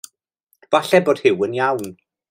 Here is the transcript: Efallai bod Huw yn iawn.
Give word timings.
Efallai 0.67 1.03
bod 1.09 1.23
Huw 1.25 1.47
yn 1.49 1.57
iawn. 1.63 1.97